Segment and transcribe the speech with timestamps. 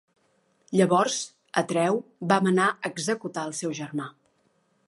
[0.77, 1.17] Llavors,
[1.63, 2.01] Atreu
[2.33, 4.13] va manar executar el seu germà.